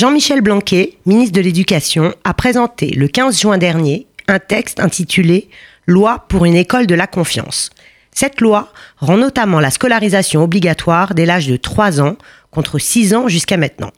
[0.00, 5.50] Jean-Michel Blanquet, ministre de l'Éducation, a présenté le 15 juin dernier un texte intitulé
[5.86, 7.68] Loi pour une école de la confiance.
[8.10, 12.16] Cette loi rend notamment la scolarisation obligatoire dès l'âge de 3 ans
[12.50, 13.90] contre 6 ans jusqu'à maintenant.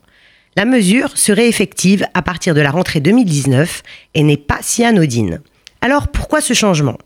[0.57, 3.85] La mesure serait effective à partir de la rentrée 2019
[4.15, 5.41] et n'est pas si anodine.
[5.83, 6.99] Alors pourquoi ce changement?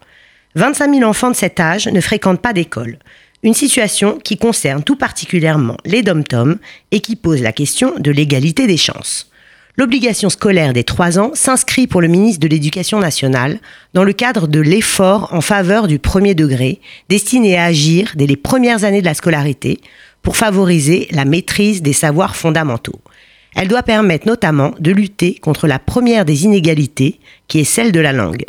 [0.54, 2.98] 25 000 enfants de cet âge ne fréquentent pas d'école.
[3.46, 6.58] Une situation qui concerne tout particulièrement les dom-toms
[6.90, 9.30] et qui pose la question de l'égalité des chances.
[9.76, 13.60] L'obligation scolaire des 3 ans s'inscrit pour le ministre de l'Éducation nationale
[13.95, 18.34] dans le cadre de l'effort en faveur du premier degré destiné à agir dès les
[18.34, 19.78] premières années de la scolarité
[20.23, 23.01] pour favoriser la maîtrise des savoirs fondamentaux.
[23.54, 28.01] Elle doit permettre notamment de lutter contre la première des inégalités, qui est celle de
[28.01, 28.45] la langue.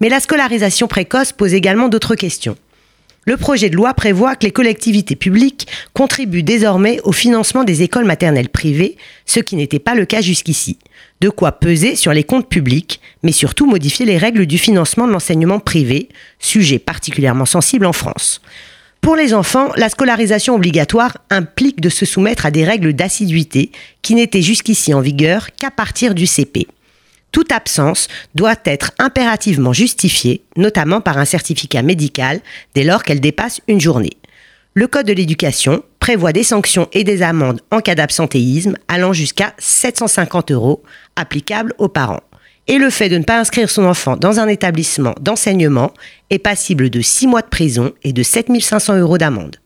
[0.00, 2.56] Mais la scolarisation précoce pose également d'autres questions.
[3.28, 8.06] Le projet de loi prévoit que les collectivités publiques contribuent désormais au financement des écoles
[8.06, 8.96] maternelles privées,
[9.26, 10.78] ce qui n'était pas le cas jusqu'ici.
[11.20, 15.12] De quoi peser sur les comptes publics, mais surtout modifier les règles du financement de
[15.12, 18.40] l'enseignement privé, sujet particulièrement sensible en France.
[19.02, 24.14] Pour les enfants, la scolarisation obligatoire implique de se soumettre à des règles d'assiduité qui
[24.14, 26.66] n'étaient jusqu'ici en vigueur qu'à partir du CP.
[27.32, 32.40] Toute absence doit être impérativement justifiée, notamment par un certificat médical,
[32.74, 34.16] dès lors qu'elle dépasse une journée.
[34.74, 39.52] Le Code de l'éducation prévoit des sanctions et des amendes en cas d'absentéisme allant jusqu'à
[39.58, 40.82] 750 euros
[41.16, 42.22] applicables aux parents.
[42.68, 45.92] Et le fait de ne pas inscrire son enfant dans un établissement d'enseignement
[46.30, 49.56] est passible de 6 mois de prison et de 7500 euros d'amende.